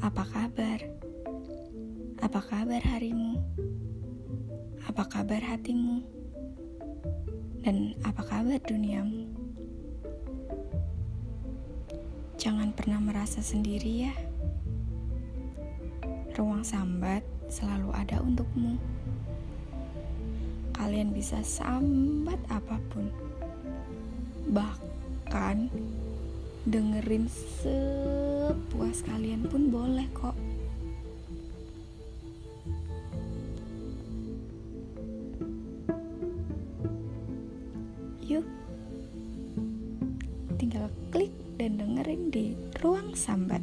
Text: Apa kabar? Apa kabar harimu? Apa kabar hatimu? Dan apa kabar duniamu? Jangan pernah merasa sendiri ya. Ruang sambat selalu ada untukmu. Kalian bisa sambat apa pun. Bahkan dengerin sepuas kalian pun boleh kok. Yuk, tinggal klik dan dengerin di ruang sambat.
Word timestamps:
Apa 0.00 0.24
kabar? 0.24 0.80
Apa 2.24 2.40
kabar 2.40 2.80
harimu? 2.80 3.36
Apa 4.88 5.04
kabar 5.04 5.44
hatimu? 5.44 6.00
Dan 7.60 8.00
apa 8.00 8.24
kabar 8.24 8.56
duniamu? 8.64 9.28
Jangan 12.40 12.72
pernah 12.72 12.96
merasa 12.96 13.44
sendiri 13.44 14.08
ya. 14.08 14.14
Ruang 16.32 16.64
sambat 16.64 17.20
selalu 17.52 17.92
ada 17.92 18.24
untukmu. 18.24 18.80
Kalian 20.72 21.12
bisa 21.12 21.44
sambat 21.44 22.40
apa 22.48 22.80
pun. 22.88 23.12
Bahkan 24.48 25.68
dengerin 26.64 27.28
sepuas 28.90 29.06
kalian 29.06 29.46
pun 29.46 29.70
boleh 29.70 30.02
kok. 30.10 30.34
Yuk, 38.26 38.42
tinggal 40.58 40.90
klik 41.14 41.30
dan 41.54 41.78
dengerin 41.78 42.34
di 42.34 42.58
ruang 42.82 43.14
sambat. 43.14 43.62